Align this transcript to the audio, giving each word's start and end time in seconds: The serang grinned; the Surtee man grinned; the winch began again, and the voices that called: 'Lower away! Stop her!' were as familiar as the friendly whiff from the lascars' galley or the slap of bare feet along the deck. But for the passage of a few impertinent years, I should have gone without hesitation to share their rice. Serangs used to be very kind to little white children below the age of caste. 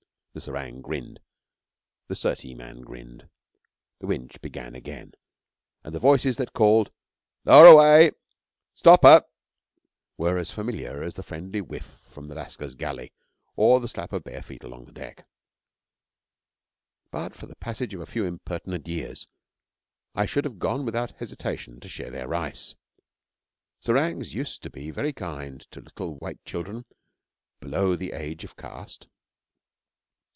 The 0.33 0.39
serang 0.39 0.79
grinned; 0.81 1.19
the 2.07 2.15
Surtee 2.15 2.55
man 2.55 2.83
grinned; 2.83 3.27
the 3.99 4.07
winch 4.07 4.39
began 4.41 4.75
again, 4.75 5.11
and 5.83 5.93
the 5.93 5.99
voices 5.99 6.37
that 6.37 6.53
called: 6.53 6.89
'Lower 7.43 7.65
away! 7.65 8.11
Stop 8.73 9.03
her!' 9.03 9.25
were 10.17 10.37
as 10.37 10.49
familiar 10.51 11.03
as 11.03 11.15
the 11.15 11.21
friendly 11.21 11.59
whiff 11.59 11.83
from 11.85 12.27
the 12.27 12.35
lascars' 12.35 12.75
galley 12.75 13.11
or 13.57 13.81
the 13.81 13.89
slap 13.89 14.13
of 14.13 14.23
bare 14.23 14.41
feet 14.41 14.63
along 14.63 14.85
the 14.85 14.93
deck. 14.93 15.27
But 17.11 17.35
for 17.35 17.45
the 17.45 17.57
passage 17.57 17.93
of 17.93 17.99
a 17.99 18.05
few 18.05 18.23
impertinent 18.23 18.87
years, 18.87 19.27
I 20.15 20.25
should 20.25 20.45
have 20.45 20.59
gone 20.59 20.85
without 20.85 21.11
hesitation 21.11 21.81
to 21.81 21.89
share 21.89 22.09
their 22.09 22.29
rice. 22.29 22.75
Serangs 23.81 24.33
used 24.33 24.63
to 24.63 24.69
be 24.69 24.91
very 24.91 25.11
kind 25.11 25.59
to 25.71 25.81
little 25.81 26.15
white 26.15 26.45
children 26.45 26.85
below 27.59 27.97
the 27.97 28.13
age 28.13 28.45
of 28.45 28.55
caste. 28.55 29.09